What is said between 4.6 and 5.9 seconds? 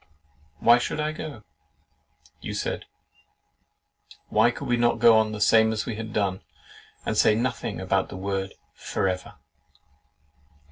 we not go on the same as